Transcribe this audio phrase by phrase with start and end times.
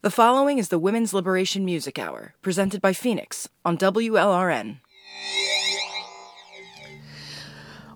[0.00, 4.78] The following is the Women's Liberation Music Hour, presented by Phoenix on WLRN.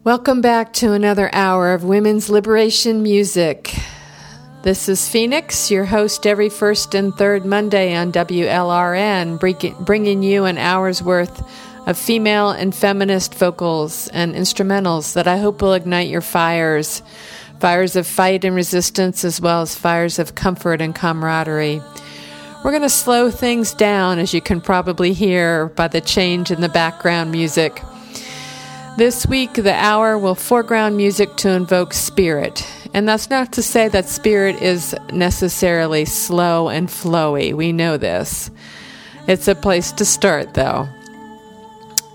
[0.04, 3.72] Welcome back to another hour of Women's Liberation Music.
[4.62, 10.58] This is Phoenix, your host every first and third Monday on WLRN, bringing you an
[10.58, 11.42] hour's worth
[11.86, 17.02] of female and feminist vocals and instrumentals that I hope will ignite your fires
[17.62, 21.80] fires of fight and resistance, as well as fires of comfort and camaraderie.
[22.64, 26.60] We're going to slow things down, as you can probably hear by the change in
[26.60, 27.80] the background music.
[28.98, 32.66] This week, the hour will foreground music to invoke spirit.
[32.94, 37.54] And that's not to say that spirit is necessarily slow and flowy.
[37.54, 38.50] We know this.
[39.28, 40.88] It's a place to start, though.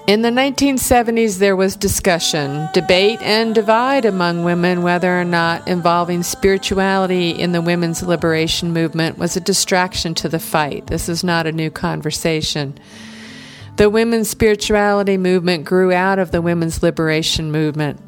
[0.08, 6.24] In the 1970s, there was discussion, debate, and divide among women whether or not involving
[6.24, 10.88] spirituality in the women's liberation movement was a distraction to the fight.
[10.88, 12.80] This is not a new conversation.
[13.76, 17.99] The women's spirituality movement grew out of the women's liberation movement.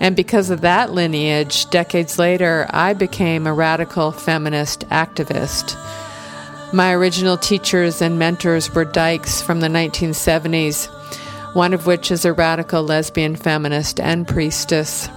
[0.00, 5.74] And because of that lineage, decades later, I became a radical feminist activist.
[6.74, 10.94] My original teachers and mentors were dykes from the 1970s
[11.52, 15.08] one of which is a radical lesbian feminist and priestess.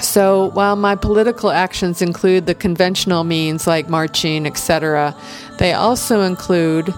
[0.00, 5.14] So, while my political actions include the conventional means like marching, etc.,
[5.58, 6.92] they also include,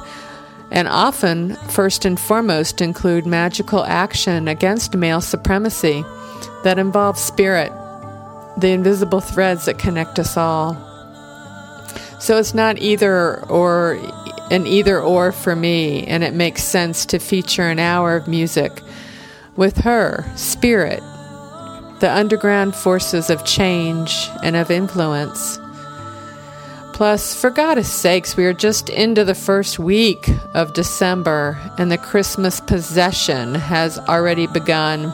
[0.71, 6.03] and often, first and foremost, include magical action against male supremacy
[6.63, 7.73] that involves spirit,
[8.57, 10.75] the invisible threads that connect us all.
[12.21, 13.99] So, it's not either or
[14.51, 18.83] an either or for me, and it makes sense to feature an hour of music
[19.57, 21.01] with her, Spirit,
[22.01, 25.59] the underground forces of change and of influence.
[26.93, 31.99] Plus, for God's sakes, we are just into the first week of December, and the
[31.99, 35.13] Christmas possession has already begun.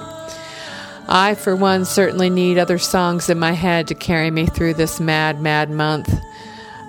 [1.09, 5.01] I, for one, certainly need other songs in my head to carry me through this
[5.01, 6.13] mad, mad month.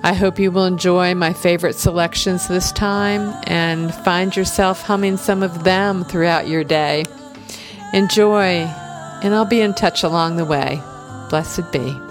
[0.03, 5.44] I hope you will enjoy my favorite selections this time and find yourself humming some
[5.44, 7.06] of them throughout your day.
[7.94, 8.66] Enjoy,
[9.22, 10.81] and I'll be in touch along the way.
[11.29, 12.10] Blessed be.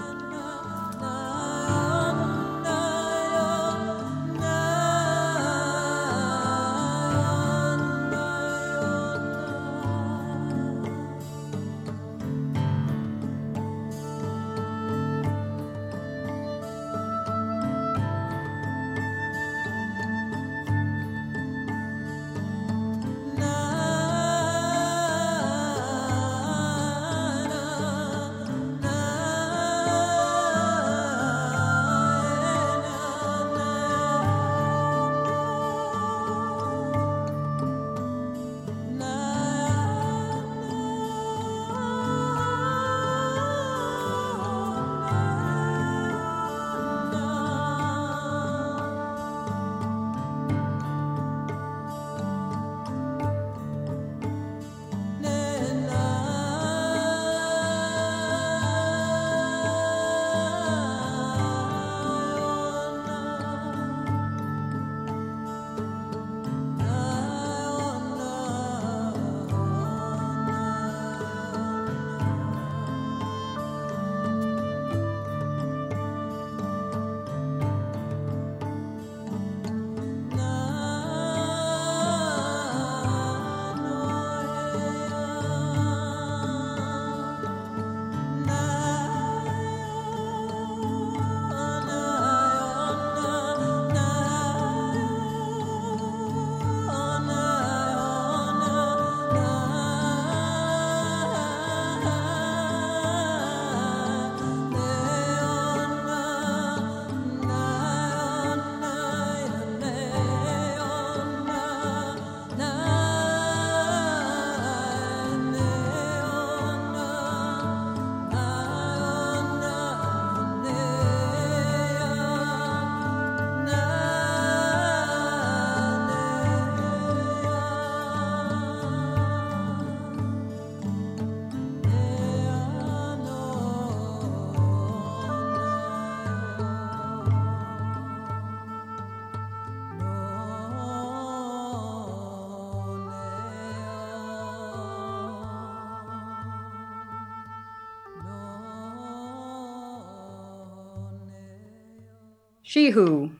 [152.72, 153.33] She who.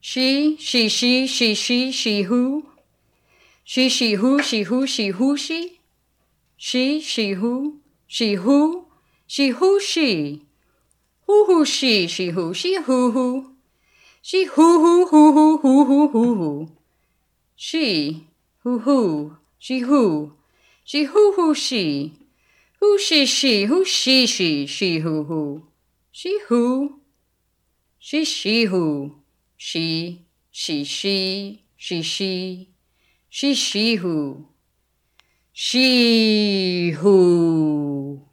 [0.00, 2.66] She, she, she, she, she, she who.
[3.64, 5.80] She, she, who, she, who, she, who, she.
[6.56, 8.86] She, she, who, she, who,
[9.26, 10.46] she, who, she.
[11.26, 13.56] Who, who, she, she, who, she, who, who.
[14.22, 16.72] She, who, who, who, who, who, who, who, who.
[17.56, 18.28] She,
[18.62, 20.34] who, who, she, who.
[20.84, 22.12] She, who, who, she.
[22.78, 25.66] Who, she, she, who, she, she, she, who, who.
[26.12, 26.99] She, who.
[28.02, 29.20] She, she, who.
[29.58, 32.74] She, she, she, she, she.
[33.28, 34.48] She, she, who.
[35.52, 38.24] She, who.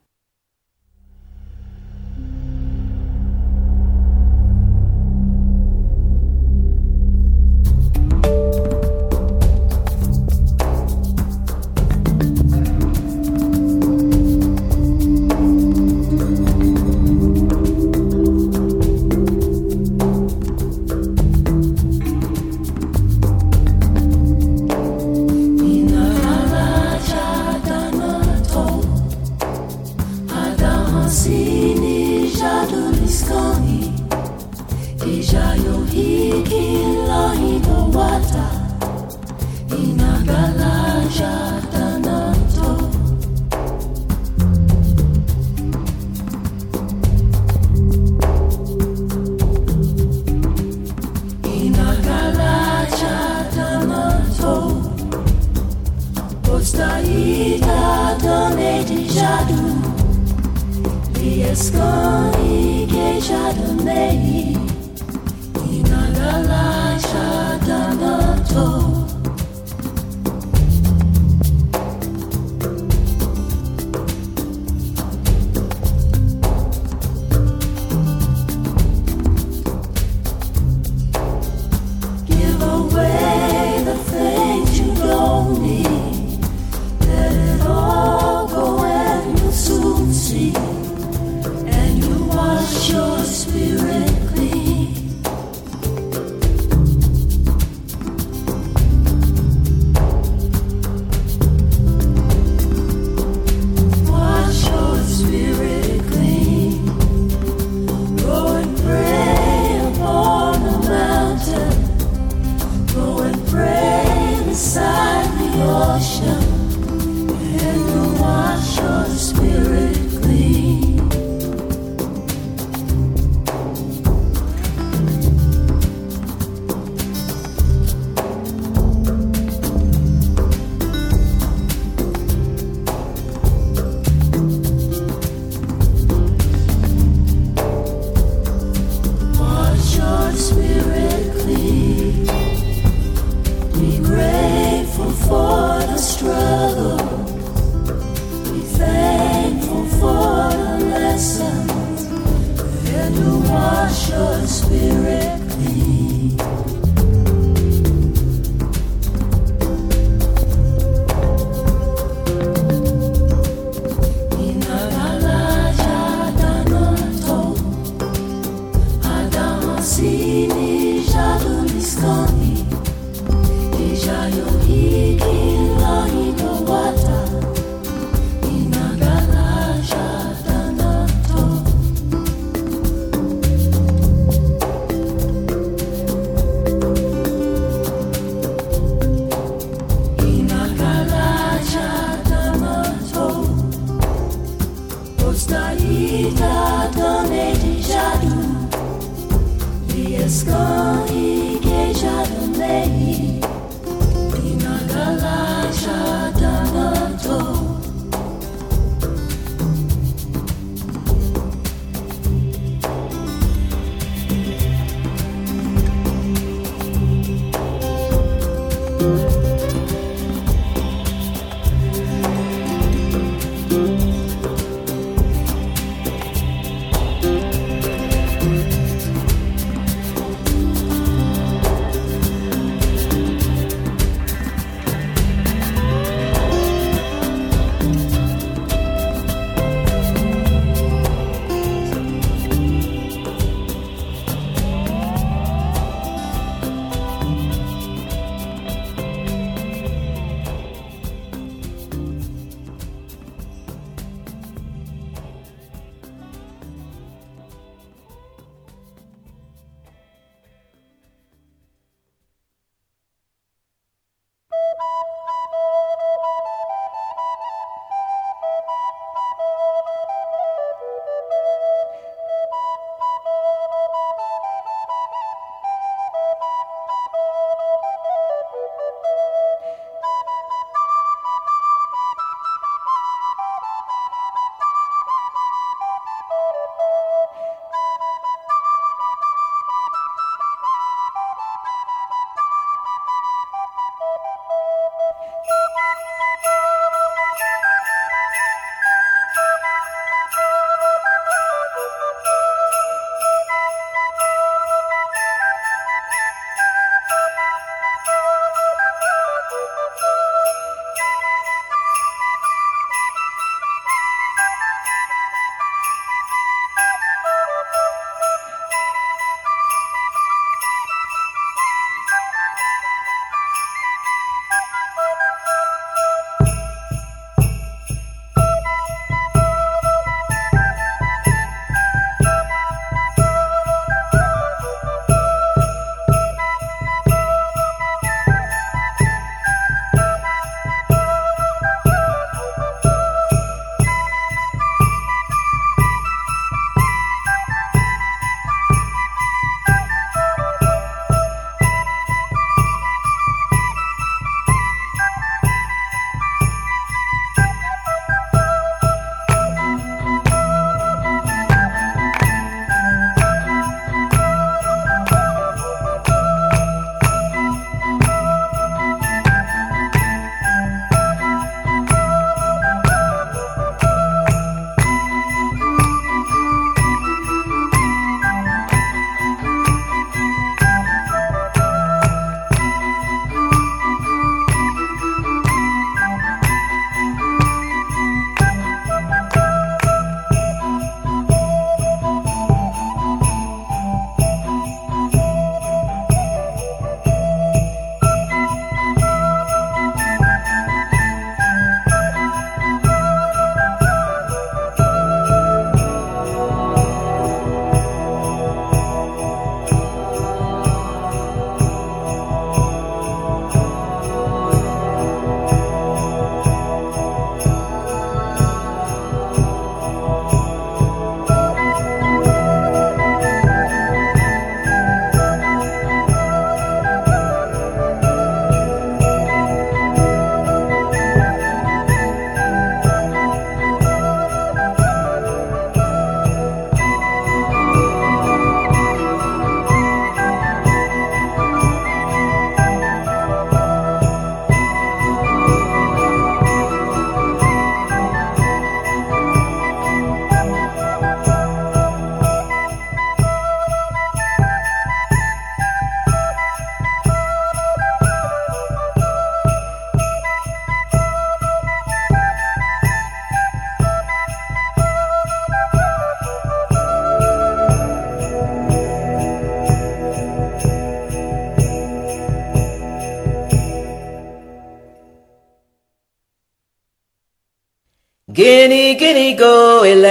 [170.18, 170.67] Sine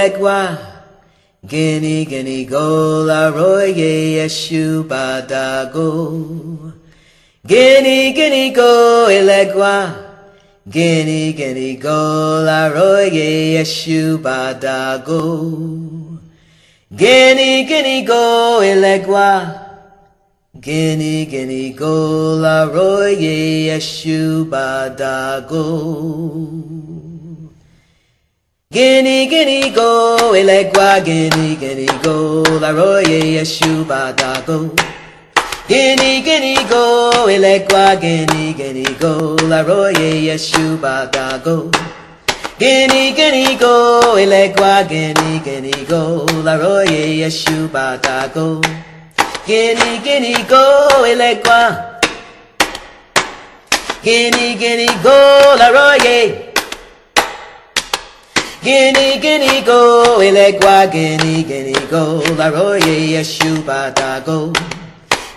[0.09, 0.57] go, elegua.
[1.45, 6.73] Guinea, guinea, go, la roye, yeshu, badago.
[7.45, 9.93] Guinea, guinea, go, elegua.
[10.69, 15.51] Guinea, guinea, go, la roye, yeshu, badago.
[16.91, 19.63] Guinea, guinea, go, elegua.
[20.59, 25.63] Guinea, guinea, go, la roye, yeshu, badago.
[28.77, 34.69] Guinea, guinea, go, elegua, guinea, guinea, go, la roye, yeshu, badago.
[35.67, 41.71] Guinea, guinea, go, elegua, guinea, guinea, go, la roye, yeshu, badago.
[42.59, 47.27] Guinea, guinea, go, elegua, guinea, guinea, go, la roye,
[47.73, 48.61] badago.
[49.47, 51.97] Guinea, guinea, go, elegua.
[54.03, 55.17] Guinea, guinea, go,
[55.57, 56.46] la roye.
[58.67, 64.51] Guinea, guinea, go, elegua, guinea, guinea, go, la roye, yeshu, badago.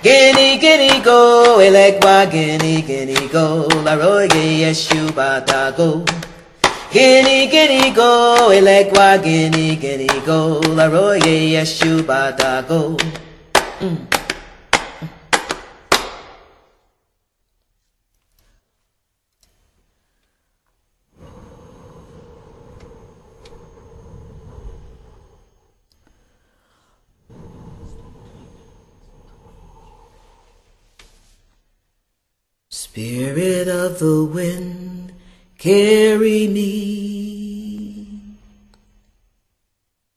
[0.03, 6.03] Guinea, guinea, go, elegua, guinea, guinea, go, la roye, yeshu, badago.
[6.93, 12.97] Guinea, guinea, go, elegua, guinea, guinea, go, la roye, yeshu, badago.
[13.81, 13.97] Mm.
[32.69, 35.13] Spirit of the wind,
[35.59, 38.09] carry me.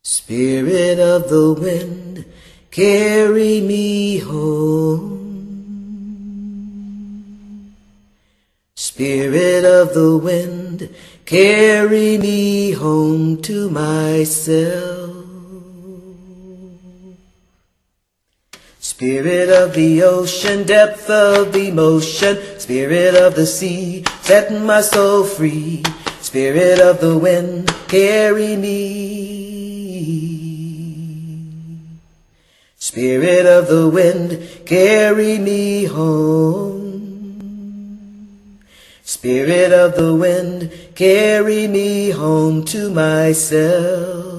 [0.04, 2.26] Spirit of the wind,
[2.72, 5.20] carry me home.
[8.76, 10.90] Spirit of the wind,
[11.26, 15.03] carry me home to myself.
[19.04, 25.84] Spirit of the ocean, depth of emotion, spirit of the sea, setting my soul free.
[26.22, 28.72] Spirit of the wind, carry me.
[32.78, 36.88] Spirit of the wind, carry me home.
[39.04, 44.33] Spirit of the wind, carry me home to myself.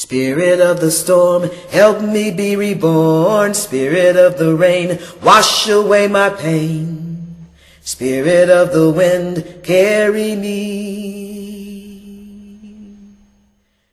[0.00, 3.52] Spirit of the storm, help me be reborn.
[3.52, 7.36] Spirit of the rain, wash away my pain.
[7.82, 11.76] Spirit of the wind, carry me.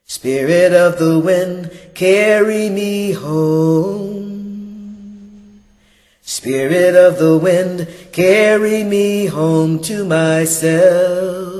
[0.06, 4.32] Spirit of the wind, carry me home.
[6.22, 11.57] Spirit of the wind, carry me home to myself.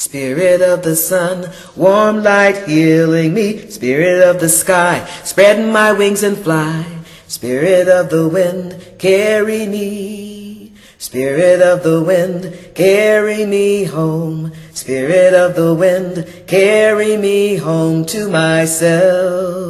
[0.00, 3.68] Spirit of the sun, warm light healing me.
[3.68, 6.86] Spirit of the sky, spread my wings and fly.
[7.28, 10.72] Spirit of the wind, carry me.
[10.96, 14.52] Spirit of the wind, carry me home.
[14.72, 19.60] Spirit of the wind, carry me home to myself.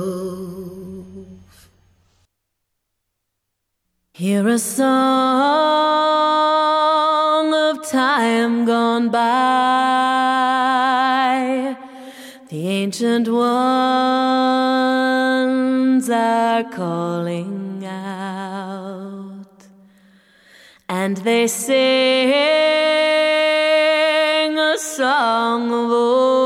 [4.12, 5.69] Hear a song
[7.84, 9.20] time gone by.
[12.48, 13.50] The ancient ones
[16.10, 19.46] are calling out,
[20.88, 21.74] and they sing
[24.58, 26.39] a song of old,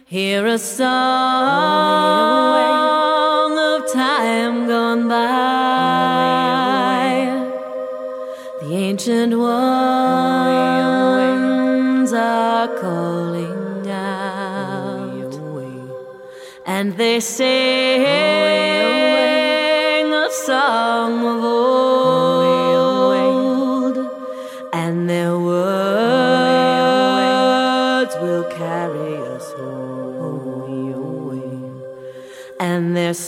[0.06, 0.88] Hear a song
[3.60, 5.28] of time gone by.
[8.62, 9.74] The ancient ones
[12.14, 15.36] are calling out,
[16.66, 18.06] and they sing
[20.14, 21.51] a song of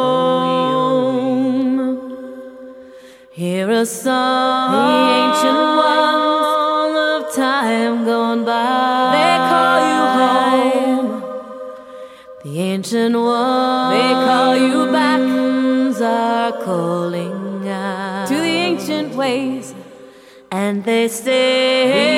[3.29, 4.81] Hear a song, the
[5.21, 9.11] ancient one of time gone by.
[9.17, 11.09] They call you home.
[12.43, 15.21] The ancient ones, they call you back,
[16.01, 19.75] are calling out to the ancient ways,
[20.49, 22.08] and they say,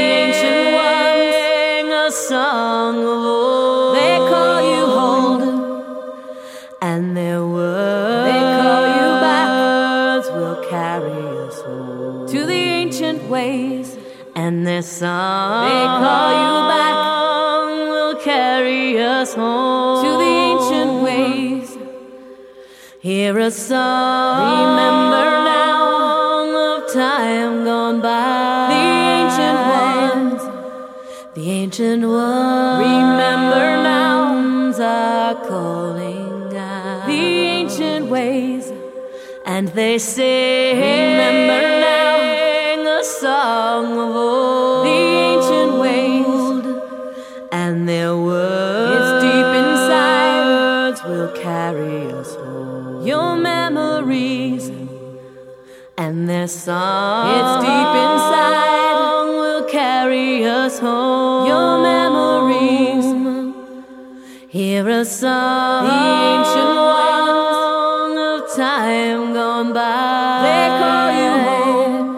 [14.81, 16.95] their song, they call you back,
[17.91, 21.77] will carry us home to the ancient ways.
[22.99, 25.81] Hear a song, remember now.
[26.77, 28.67] Of time gone by.
[28.73, 28.83] The
[29.21, 30.41] ancient ones,
[31.35, 34.11] the ancient ones, remember now.
[34.83, 37.05] Are calling out.
[37.05, 37.21] The
[37.59, 38.71] ancient ways,
[39.45, 42.01] and they say, remember now.
[43.01, 44.70] a song of old.
[56.41, 61.45] Their song, it's deep inside, will carry us home.
[61.47, 63.05] Your memories,
[64.49, 65.99] hear a song, the
[66.33, 70.41] ancient one of time gone by.
[70.47, 72.09] They call you home.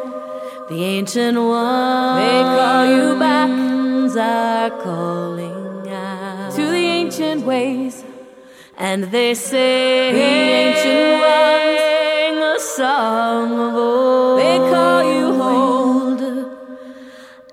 [0.69, 3.49] The ancient ones, they call you back,
[4.15, 6.53] are calling out.
[6.55, 8.05] To the ancient ways,
[8.77, 10.27] and they say, the
[10.63, 11.62] ancient ones a
[12.75, 14.39] song of old.
[14.39, 16.21] They call you hold,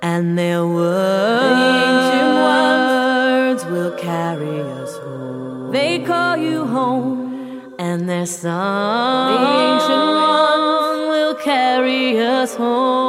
[0.00, 5.72] and their words, the ancient words, will carry us home.
[5.72, 12.99] They call you home, and their song, the ancient one, will carry us home.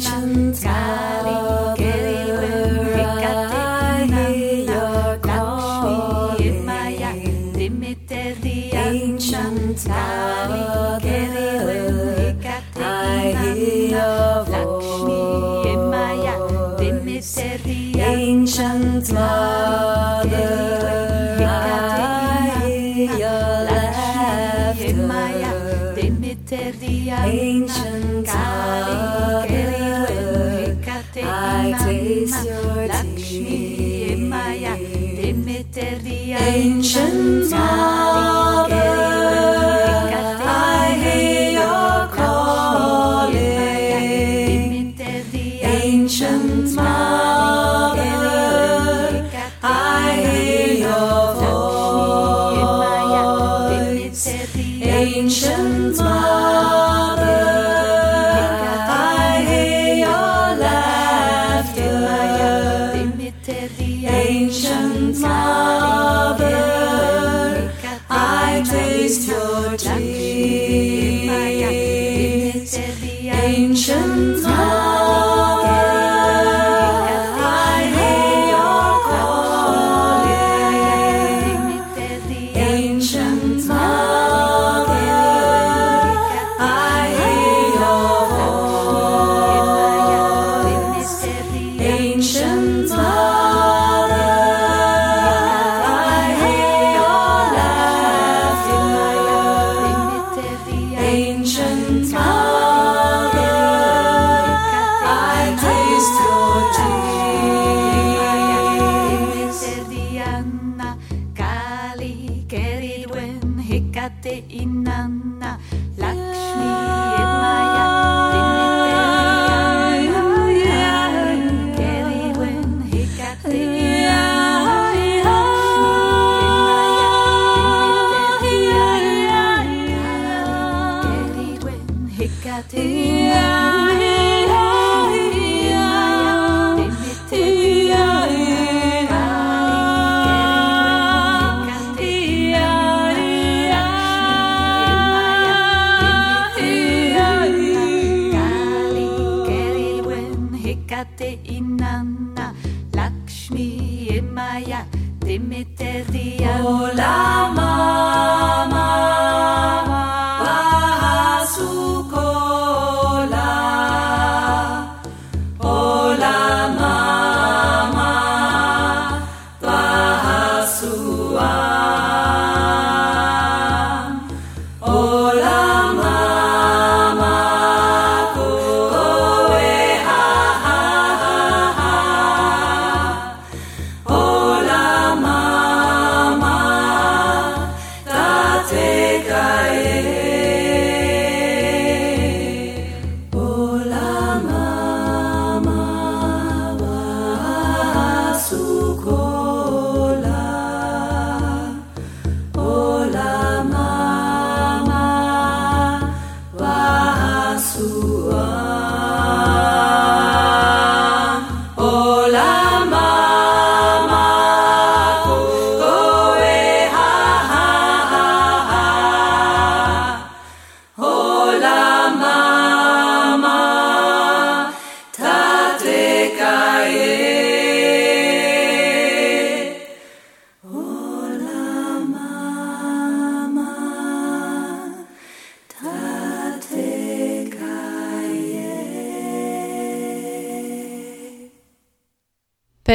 [0.61, 1.35] Kali
[1.77, 3.69] keridwen hekate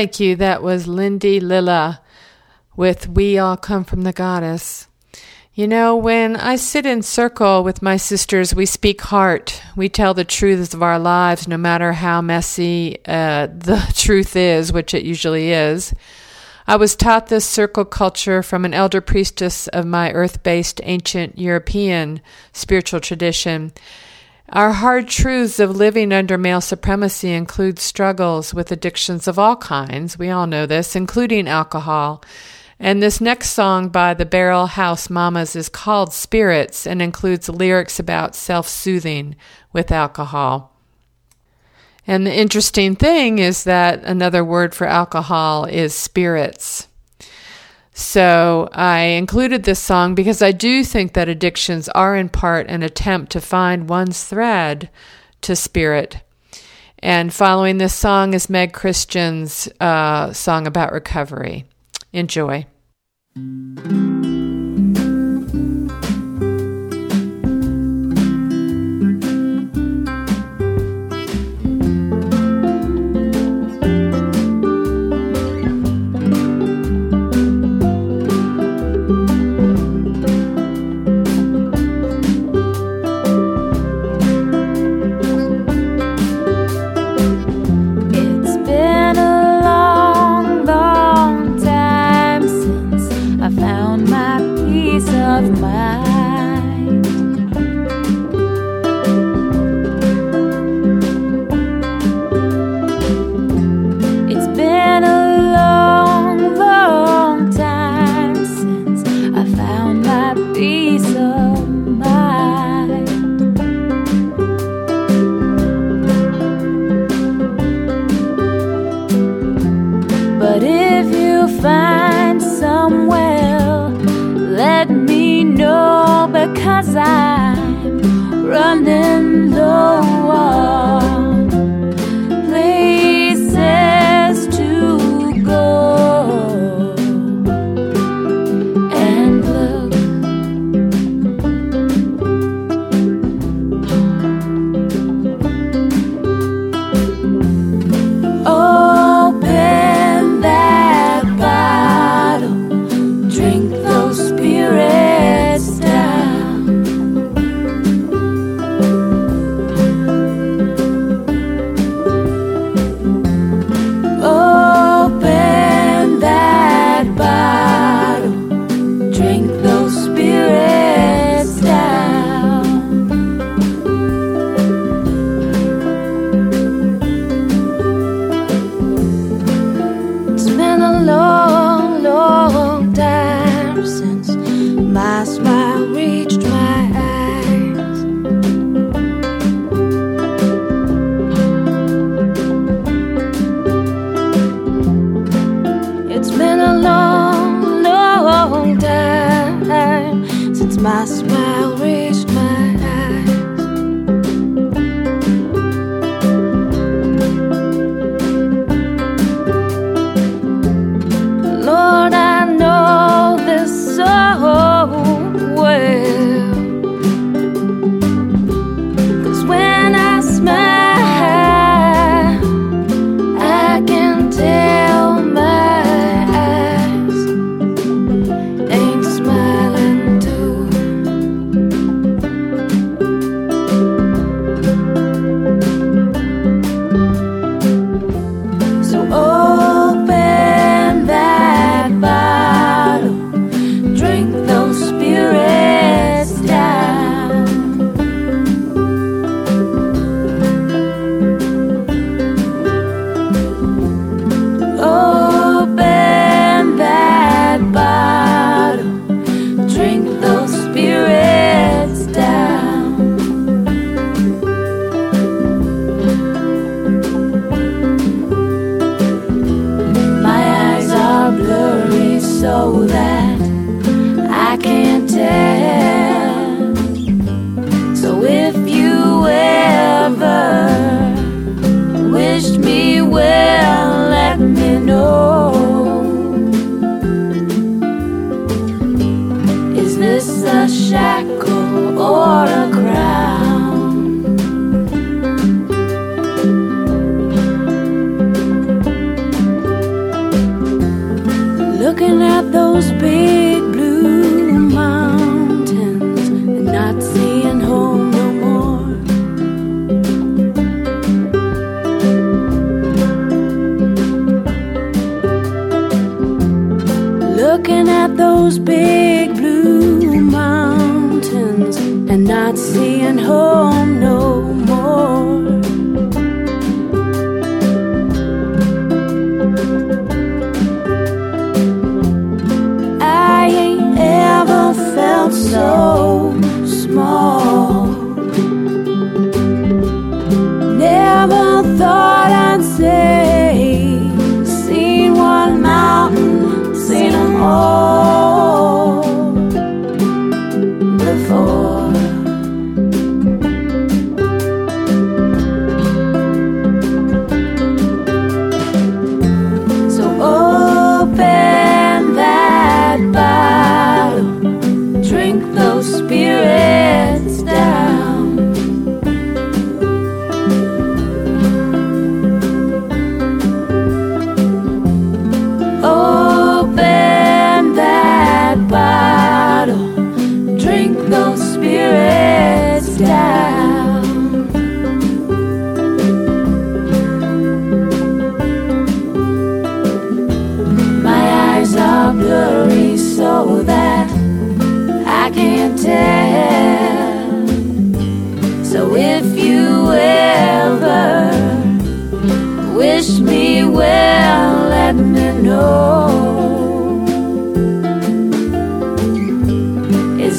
[0.04, 0.36] Thank you.
[0.36, 2.02] That was Lindy Lilla
[2.76, 4.86] with We All Come from the Goddess.
[5.54, 9.62] You know, when I sit in circle with my sisters, we speak heart.
[9.76, 14.74] We tell the truths of our lives, no matter how messy uh, the truth is,
[14.74, 15.94] which it usually is.
[16.66, 21.38] I was taught this circle culture from an elder priestess of my earth based ancient
[21.38, 22.20] European
[22.52, 23.72] spiritual tradition.
[24.50, 30.18] Our hard truths of living under male supremacy include struggles with addictions of all kinds.
[30.18, 32.22] We all know this, including alcohol.
[32.78, 37.98] And this next song by the Barrel House Mamas is called Spirits and includes lyrics
[37.98, 39.34] about self soothing
[39.72, 40.76] with alcohol.
[42.06, 46.88] And the interesting thing is that another word for alcohol is spirits.
[47.96, 52.82] So I included this song because I do think that addictions are in part an
[52.82, 54.90] attempt to find one's thread
[55.42, 56.18] to spirit.
[56.98, 61.66] And following this song is Meg Christian's uh, song about recovery.
[62.12, 62.66] Enjoy.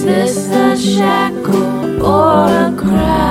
[0.05, 3.24] This a shackle or a crown?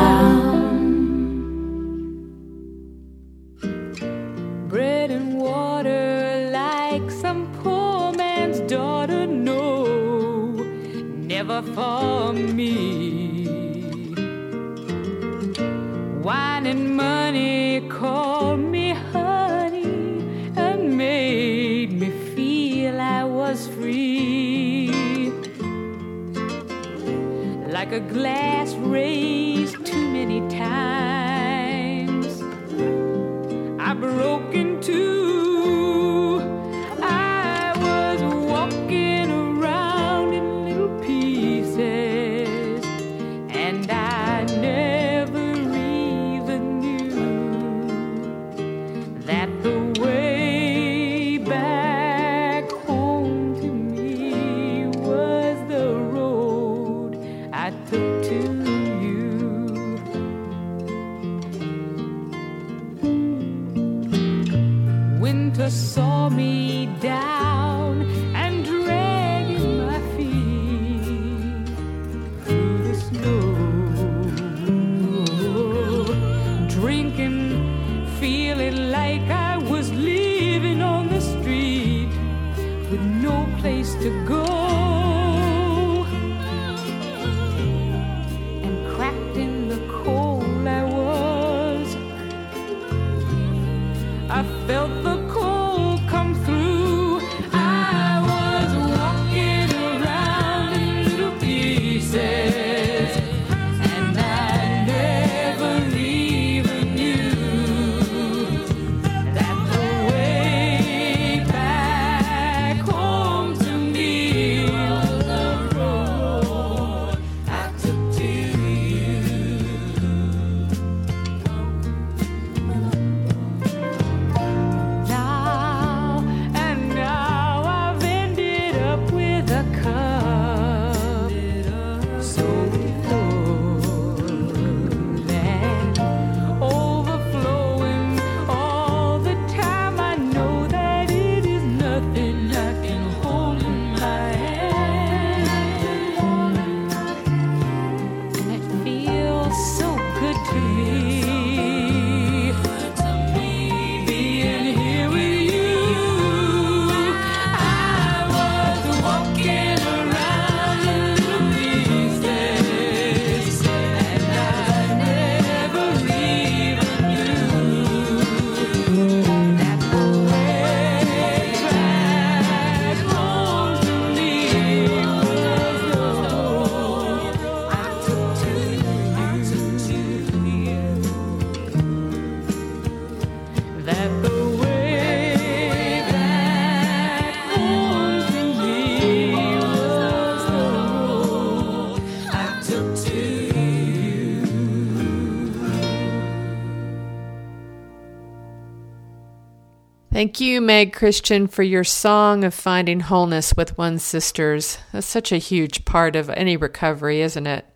[200.25, 204.79] Thank you, Meg Christian, for your song of finding wholeness with one's sisters.
[204.90, 207.66] That's such a huge part of any recovery, isn't it?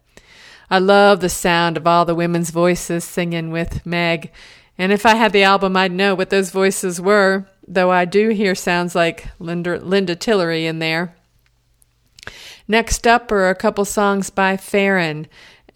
[0.71, 4.33] I love the sound of all the women's voices singing with Meg.
[4.79, 8.31] And if I had the album, I'd know what those voices were, though I do
[8.31, 11.15] hear sounds like Linda, Linda Tillery in there.
[12.67, 15.27] Next up are a couple songs by Ferron.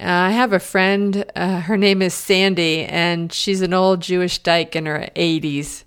[0.00, 4.38] Uh, I have a friend, uh, her name is Sandy, and she's an old Jewish
[4.38, 5.84] dyke in her 80s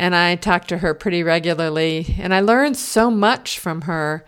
[0.00, 4.24] and I talk to her pretty regularly, and I learned so much from her.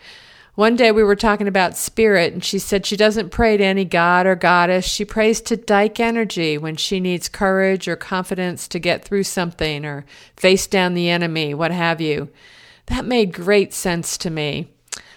[0.55, 3.87] One day we were talking about spirit, and she said she doesn't pray to any
[3.87, 4.85] god or goddess.
[4.85, 9.87] She prays to Dyke energy when she needs courage or confidence to get through something
[9.87, 10.05] or
[10.37, 12.29] face down the enemy, what have you.
[12.87, 14.68] That made great sense to me.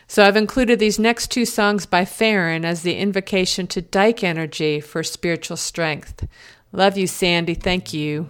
[0.07, 4.79] So I've included these next two songs by Ferron as the invocation to Dyke energy
[4.79, 6.25] for spiritual strength.
[6.71, 7.55] Love you, Sandy.
[7.55, 8.29] Thank you.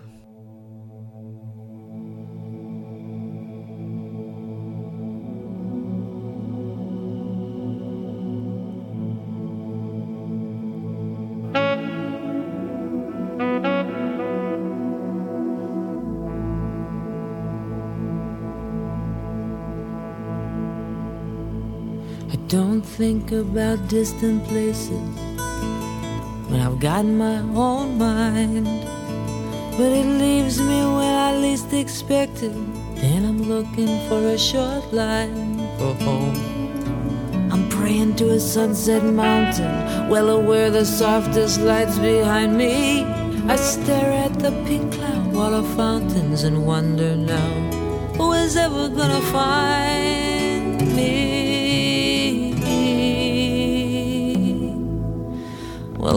[23.35, 24.99] About distant places
[26.49, 28.65] when I've got my own mind.
[29.77, 32.55] But it leaves me when I least expect it.
[32.95, 36.35] Then I'm looking for a short line for home.
[37.51, 43.03] I'm praying to a sunset mountain, well aware the softest lights behind me.
[43.47, 47.75] I stare at the pink cloud water fountains and wonder now
[48.17, 51.44] who is ever gonna find me.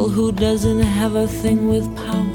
[0.08, 2.26] Who doesn't have a thing with power?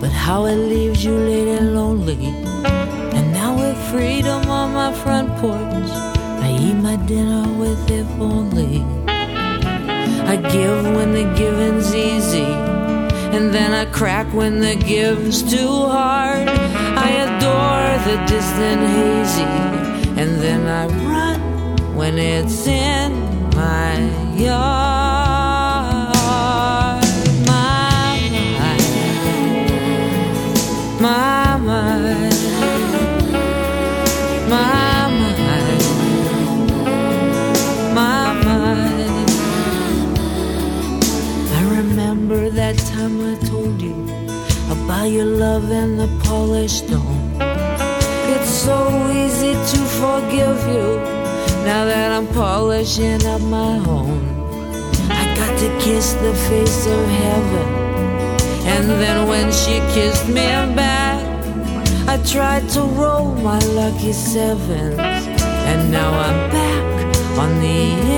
[0.00, 2.26] But how it leaves you late and lonely.
[3.16, 5.90] And now with freedom on my front porch,
[6.46, 8.82] I eat my dinner with if only.
[10.32, 12.52] I give when the giving's easy,
[13.36, 16.48] and then I crack when the give's too hard.
[16.48, 19.54] I adore the distant hazy,
[20.20, 23.12] and then I run when it's in
[23.54, 24.00] my
[24.36, 24.91] yard.
[31.02, 32.32] My mind,
[34.48, 35.82] my mind,
[37.92, 39.30] my mind.
[41.58, 43.96] I remember that time I told you
[44.70, 47.36] about your love and the polished stone.
[48.34, 48.78] It's so
[49.10, 50.88] easy to forgive you
[51.66, 54.22] now that I'm polishing up my home.
[55.10, 57.81] I got to kiss the face of heaven.
[58.74, 61.20] And then when she kissed me back,
[62.08, 64.98] I tried to roll my lucky sevens.
[65.70, 68.11] And now I'm back on the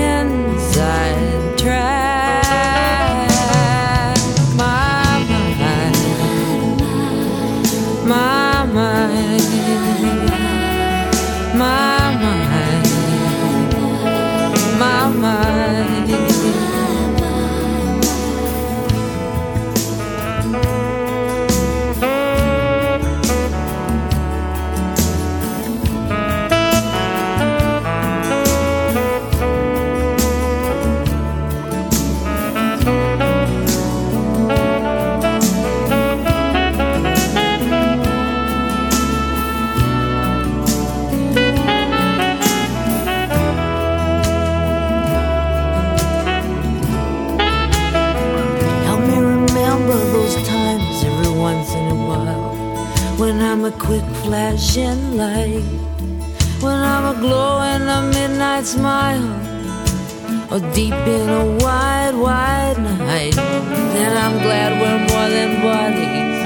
[60.55, 63.35] or deep in a wide, wide night.
[63.35, 66.37] Then I'm glad we're more than bodies,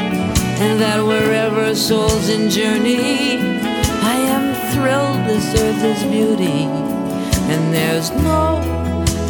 [0.64, 3.38] and that wherever souls in journey,
[4.14, 6.64] I am thrilled this earth is beauty,
[7.52, 8.60] and there's no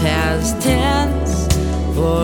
[0.02, 1.48] past tense
[1.94, 2.20] for.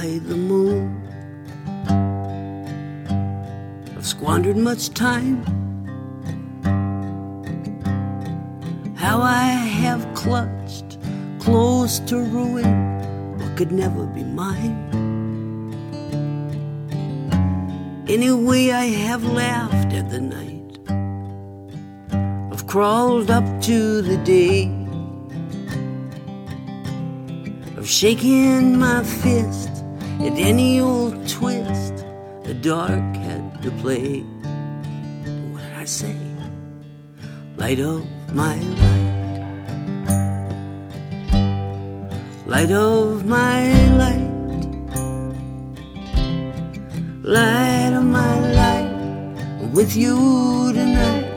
[0.00, 0.82] By the moon.
[3.94, 5.44] I've squandered much time.
[8.96, 9.48] How I
[9.82, 10.96] have clutched
[11.38, 12.72] close to ruin
[13.38, 14.78] what could never be mine.
[18.08, 20.72] Anyway, I have laughed at the night.
[22.52, 24.72] I've crawled up to the day.
[27.76, 29.69] I've shaken my fist
[30.20, 32.04] at any old twist
[32.44, 34.20] the dark had to play.
[35.52, 36.16] What did I say?
[37.56, 38.04] Light of
[38.34, 39.10] my light.
[42.46, 43.60] Light of my
[44.02, 44.30] light.
[47.22, 48.90] Light of my light.
[49.72, 51.28] With you tonight.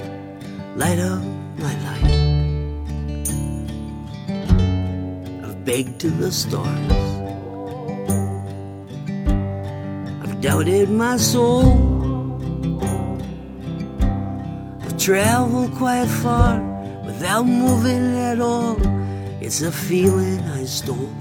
[0.75, 1.23] Light of
[1.57, 2.11] my light.
[5.45, 7.02] I've begged to the stars.
[10.43, 11.63] Doubted my soul.
[14.81, 16.59] I've traveled quite far
[17.05, 18.75] without moving at all.
[19.39, 21.13] It's a feeling I stole.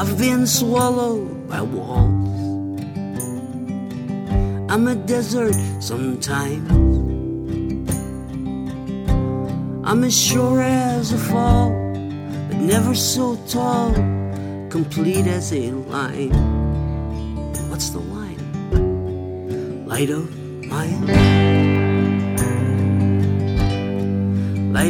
[0.00, 2.40] I've been swallowed by walls.
[4.72, 6.70] I'm a desert sometimes.
[9.84, 11.68] I'm as sure as a fall,
[12.48, 13.92] but never so tall,
[14.70, 16.30] complete as a line.
[17.68, 18.38] What's the line?
[19.86, 20.30] Light of
[20.66, 21.40] my light.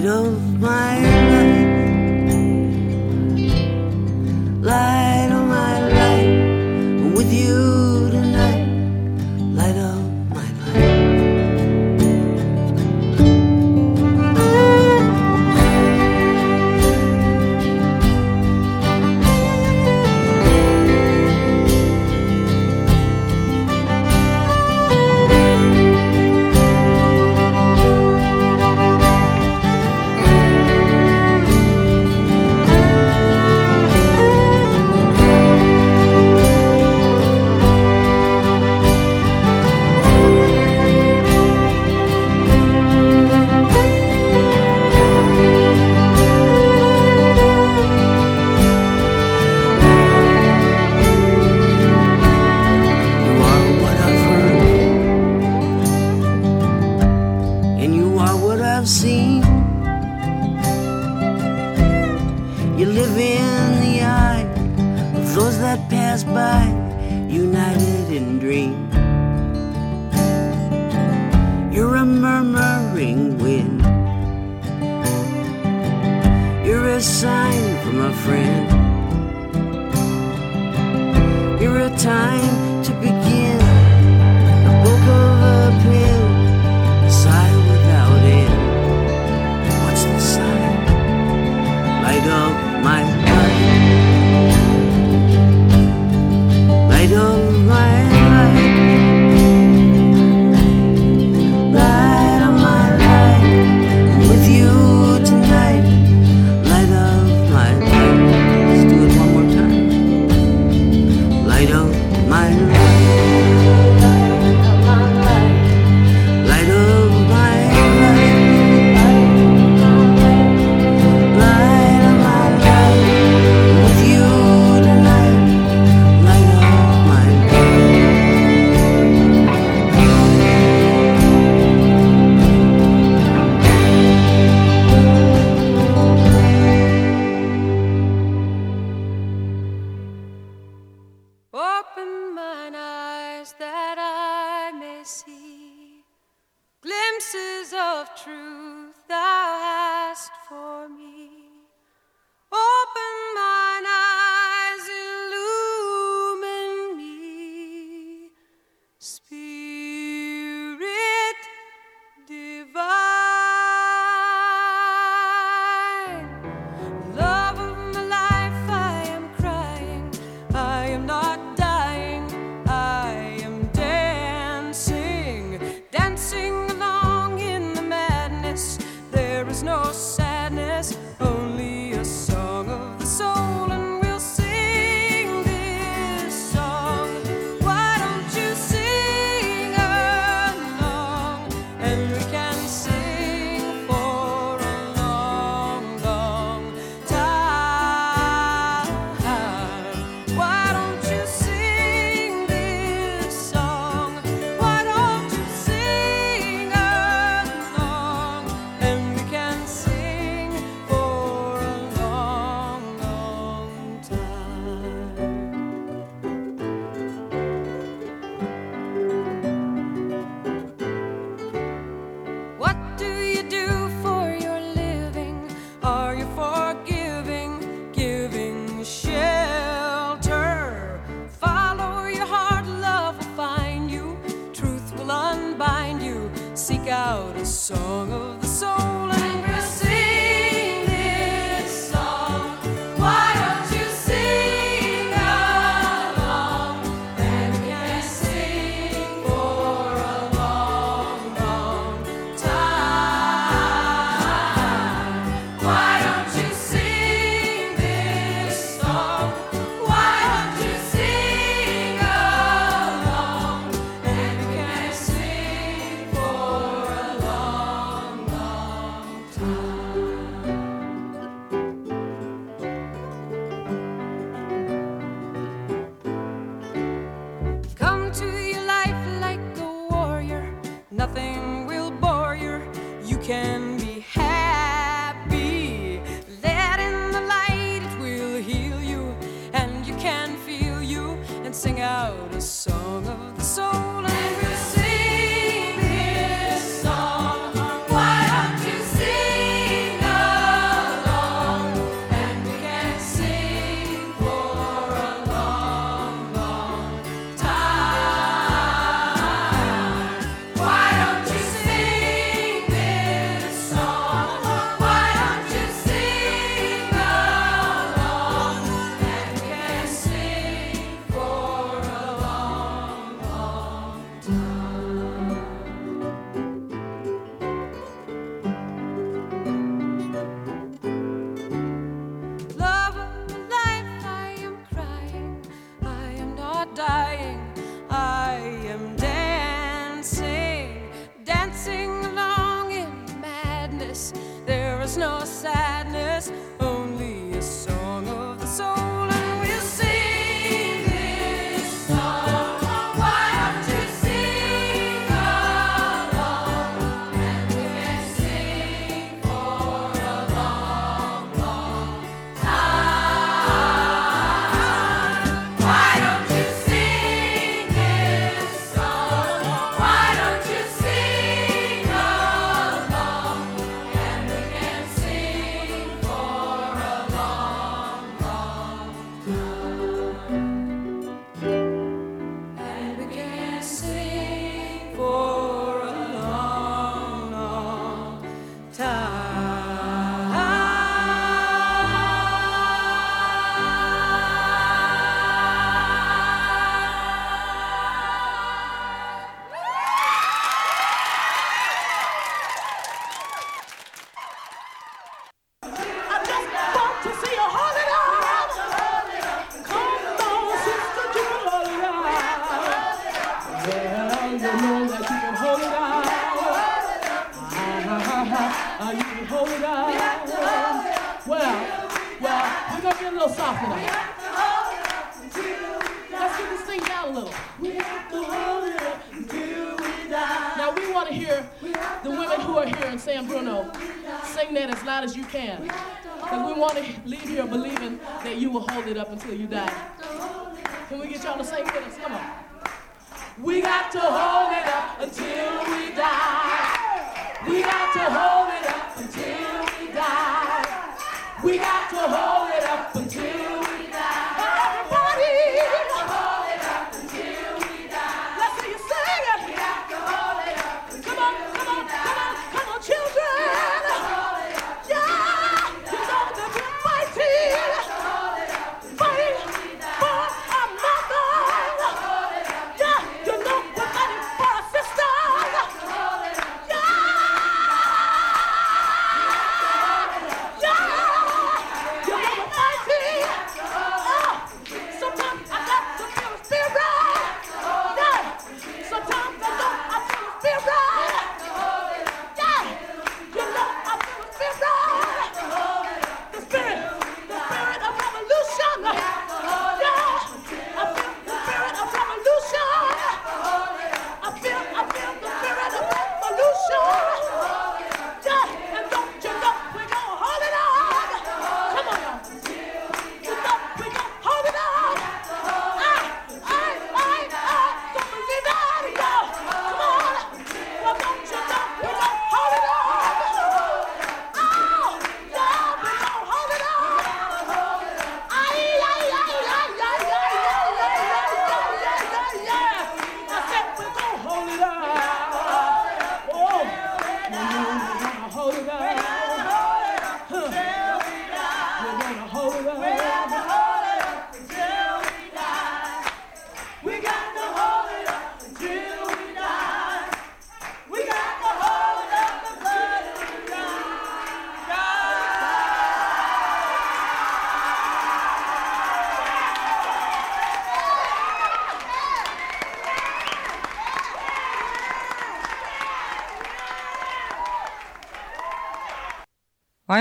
[0.04, 0.98] Of my
[1.30, 1.68] light.
[4.62, 4.99] Light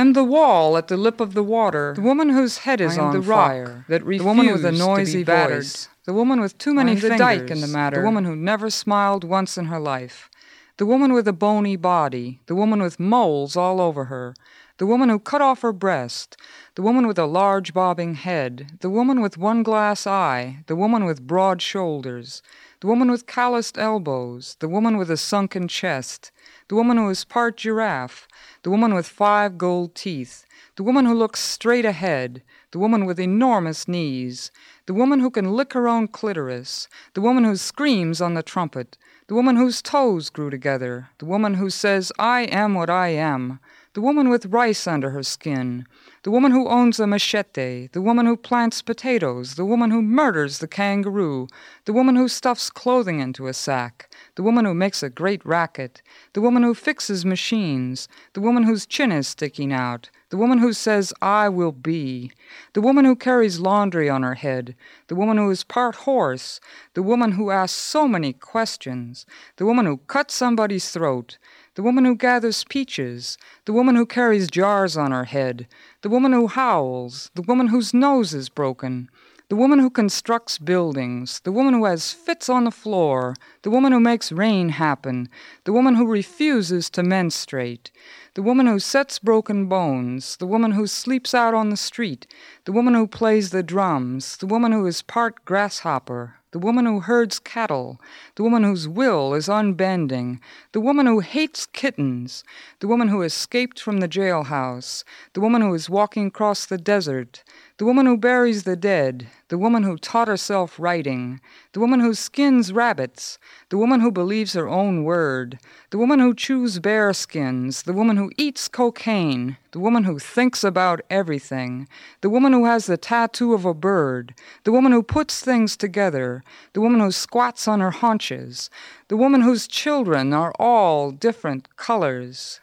[0.10, 3.14] am the wall at the lip of the water, the woman whose head is on
[3.14, 7.12] the fire, that the woman with a noisy voice, the woman with too many fingers,
[7.12, 10.30] the dike in the matter, the woman who never smiled once in her life,
[10.78, 14.34] the woman with a bony body, the woman with moles all over her,
[14.78, 16.38] the woman who cut off her breast,
[16.76, 21.05] the woman with a large bobbing head, the woman with one glass eye, the woman
[21.05, 22.41] with broad shoulders,
[22.82, 26.32] the woman with calloused elbows, the woman with a sunken chest,
[26.69, 28.27] the woman who is part giraffe,
[28.63, 30.45] the woman with five gold teeth,
[30.77, 34.49] the woman who looks straight ahead, the woman with enormous knees,
[34.86, 38.97] the woman who can lick her own clitoris, the woman who screams on the trumpet,
[39.27, 43.59] the woman whose toes grew together, the woman who says, I am what I am,
[44.00, 45.86] the woman with rice under her skin,
[46.24, 50.60] the woman who owns a machete, the woman who plants potatoes, the woman who murders
[50.60, 51.50] the kangaroo,
[51.84, 56.02] the woman who stuffs clothing into a sack, the woman who makes a great racket,
[56.32, 60.72] the woman who fixes machines, the woman whose chin is sticking out, the woman who
[60.72, 62.32] says, I will be,
[62.72, 64.76] the woman who carries laundry on her head,
[65.08, 66.62] the woman who is part horse,
[66.93, 69.26] the woman who asks so many questions,
[69.58, 71.38] the woman who cuts somebody's throat,
[71.80, 75.65] the woman who gathers peaches, the woman who carries jars on her head,
[76.01, 79.09] the woman who howls, the woman whose nose is broken,
[79.47, 83.93] the woman who constructs buildings, the woman who has fits on the floor, the woman
[83.93, 85.30] who makes rain happen,
[85.63, 87.91] the woman who refuses to menstruate,
[88.34, 92.27] the woman who sets broken bones, the woman who sleeps out on the street,
[92.65, 97.00] the woman who plays the drums, the woman who is part grasshopper, the woman who
[97.02, 98.00] herds cattle,
[98.36, 100.39] the woman whose will is unbending,
[100.72, 102.43] the woman who hates kittens,
[102.80, 107.43] the woman who escaped from the jailhouse, the woman who is walking across the desert,
[107.80, 111.39] the woman who buries the dead, the woman who taught herself writing,
[111.71, 115.57] the woman who skins rabbits, the woman who believes her own word,
[115.89, 120.61] the woman who chews bear skins, the woman who eats cocaine, the woman who thinks
[120.61, 121.88] about everything,
[122.19, 126.43] the woman who has the tattoo of a bird, the woman who puts things together,
[126.73, 128.69] the woman who squats on her haunches,
[129.07, 132.59] the woman whose children are all different colors,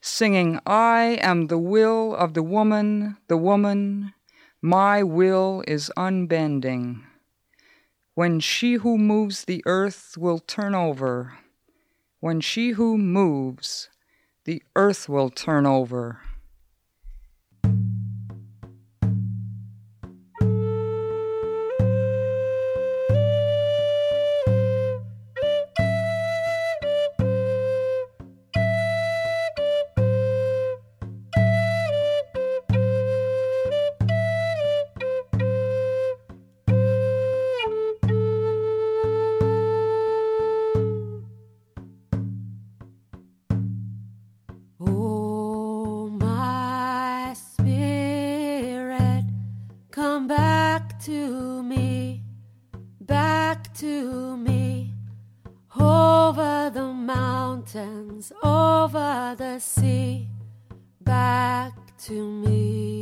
[0.00, 4.14] singing, I am the will of the woman, the woman,
[4.64, 7.04] my will is unbending.
[8.14, 11.34] When she who moves the earth will turn over,
[12.20, 13.90] when she who moves,
[14.46, 16.22] the earth will turn over.
[53.74, 54.92] To me,
[55.76, 60.28] over the mountains, over the sea,
[61.00, 62.93] back to me.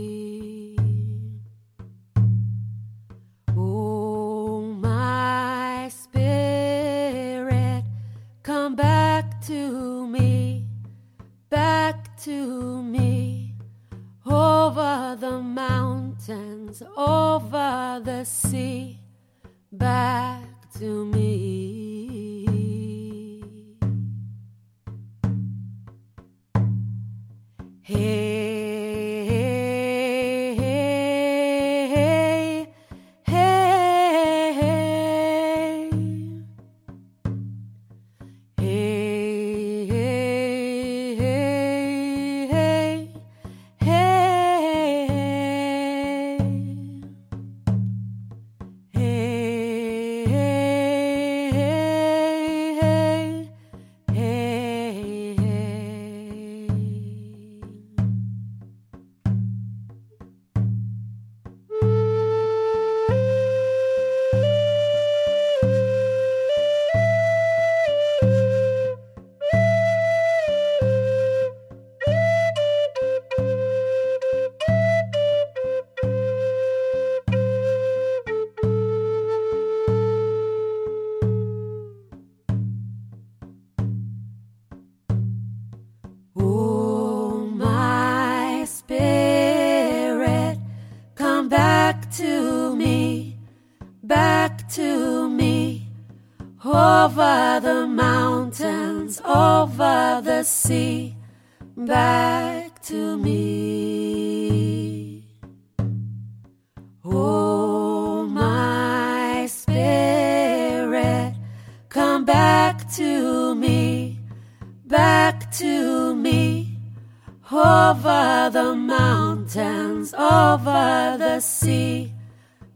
[120.11, 122.13] Over the sea,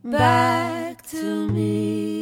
[0.05, 2.16] back to me.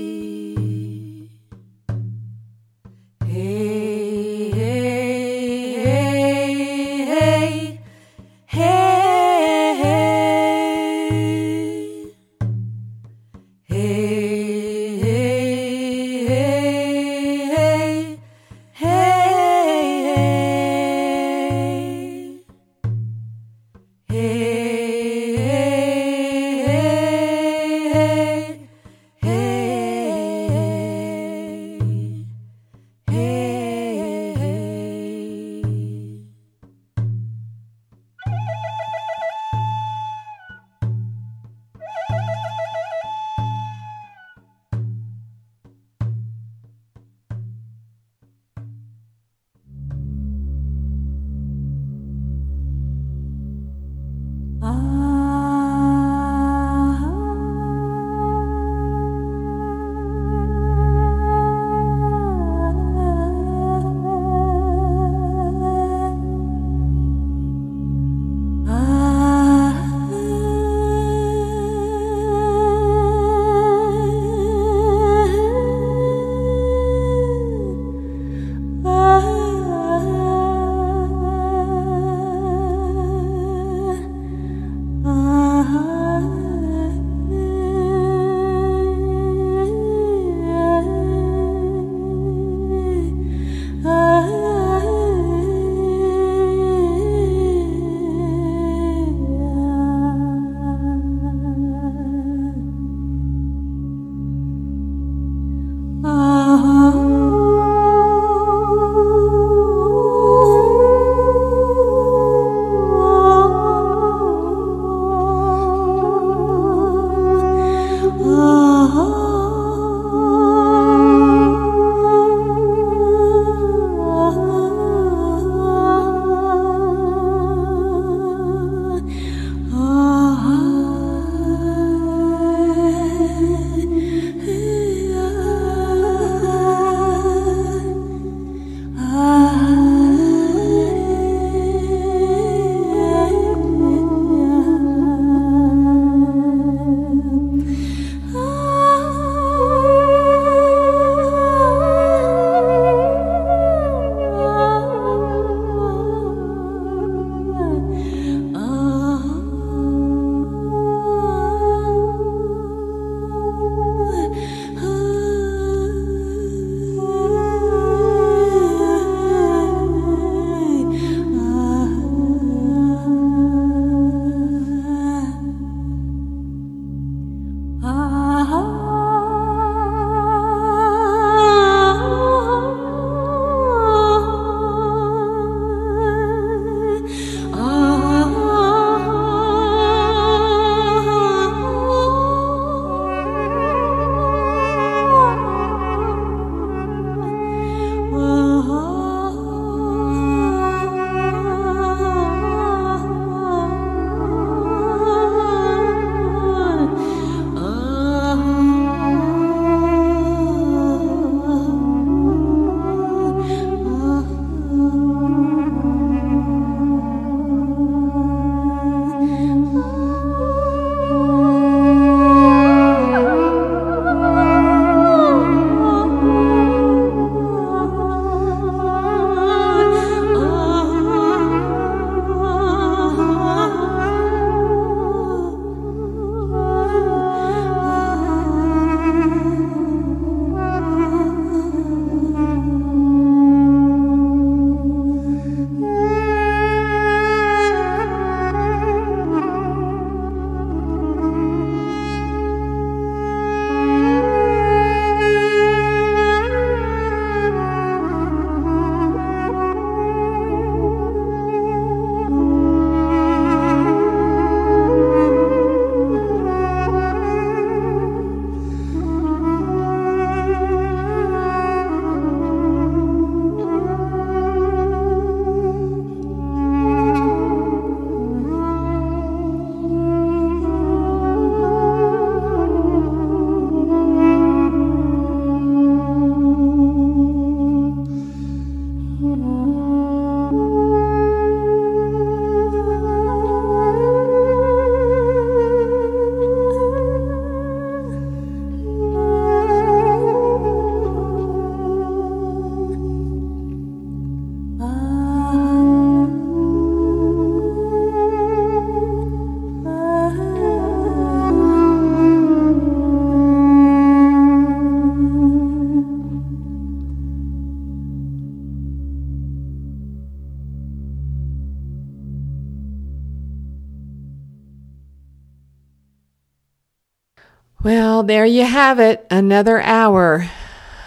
[328.64, 329.26] You have it.
[329.30, 330.48] Another hour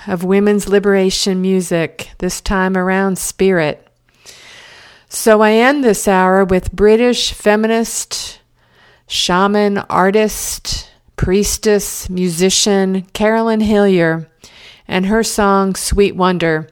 [0.05, 3.85] of women's liberation music, this time around spirit.
[5.09, 8.41] So I end this hour with British feminist,
[9.07, 14.29] shaman, artist, priestess, musician Carolyn Hillier
[14.87, 16.69] and her song Sweet Wonder.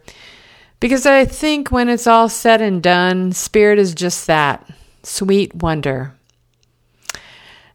[0.79, 4.69] Because I think when it's all said and done, spirit is just that
[5.01, 6.13] sweet wonder.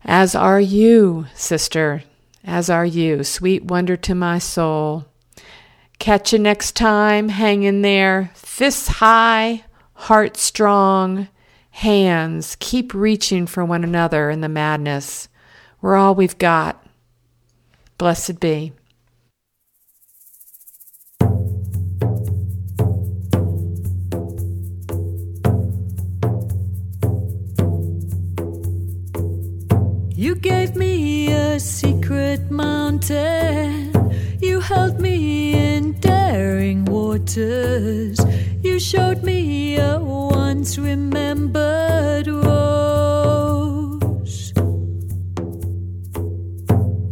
[0.05, 2.05] As are you, sister,
[2.45, 5.07] as are you, sweet wonder to my soul.
[5.99, 7.29] Catch you next time.
[7.29, 8.31] Hang in there.
[8.35, 11.29] Fists high, heart strong,
[11.71, 12.57] hands.
[12.59, 15.29] Keep reaching for one another in the madness.
[15.83, 16.83] We're all we've got.
[17.99, 18.73] Blessed be.
[30.21, 31.59] You gave me a
[32.51, 33.93] mountain.
[34.41, 38.19] You held me in daring waters.
[38.63, 43.73] You showed me a once remembered rose.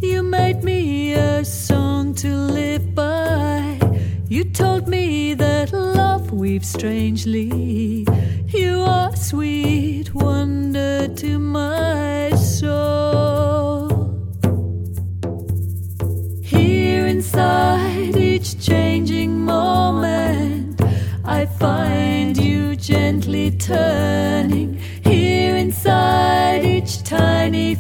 [0.01, 3.81] You made me a song to live by.
[4.29, 8.07] You told me that love weaves strangely.
[8.47, 12.31] You are sweet wonder to my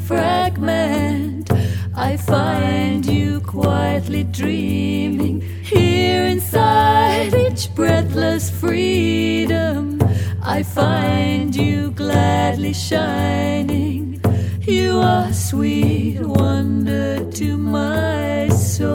[0.08, 1.52] fragment,
[1.94, 5.42] I find you quietly dreaming.
[5.62, 10.00] Here inside each breathless freedom,
[10.42, 14.22] I find you gladly shining.
[14.62, 18.88] You are sweet wonder to my soul.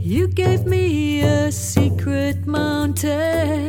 [0.00, 3.67] You gave me a secret mountain.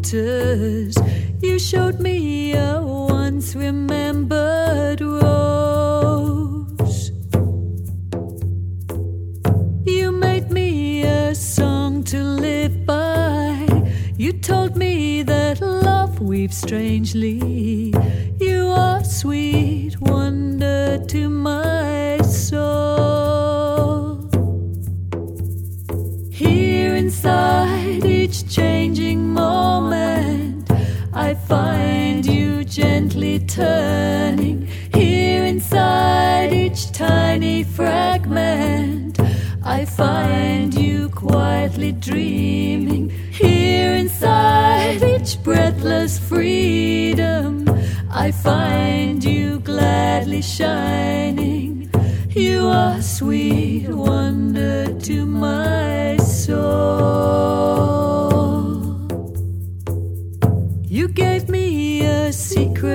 [0.00, 0.96] Waters.
[1.42, 6.30] You showed me a once remembered rose.
[9.84, 13.66] You made me a song to live by.
[14.16, 17.92] You told me that love weaves strangely.
[18.40, 23.50] You are sweet wonder to my soul.
[26.32, 27.79] Here inside
[28.50, 30.68] changing moment,
[31.12, 34.66] I find you gently turning.
[34.92, 39.20] Here inside each tiny fragment,
[39.62, 43.10] I find you quietly dreaming.
[43.30, 47.68] Here inside each breathless freedom,
[48.10, 51.88] I find you gladly shining.
[52.30, 55.79] You are sweet wonder to my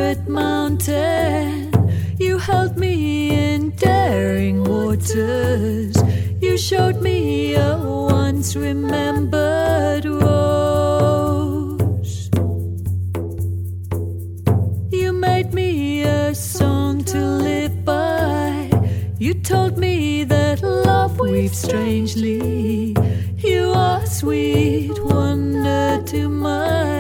[0.06, 1.72] secret mountain.
[2.20, 5.96] You held me in daring waters.
[6.42, 11.10] You showed me a once remembered rose.
[14.92, 18.70] You made me a song to live by.
[19.18, 22.96] You told me that love weaves strangely.
[23.38, 26.95] You are sweet wonder to my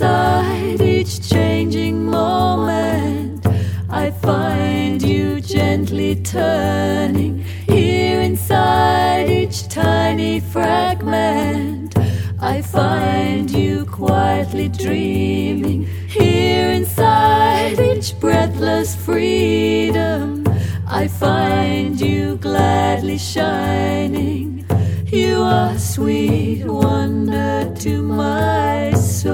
[0.00, 3.46] inside each changing moment,
[3.90, 7.44] I find you gently turning.
[7.68, 11.98] Here inside each tiny fragment,
[12.40, 15.84] I find you quietly dreaming.
[16.08, 20.46] Here inside each breathless freedom,
[20.88, 24.64] I find you gladly shining.
[25.12, 29.32] You are sweet wonder to my You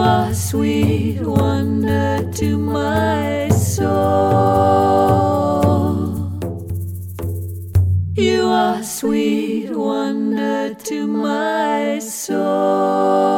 [0.00, 3.88] are sweet wonder to my soul.
[8.14, 13.35] You are sweet wonder to my soul.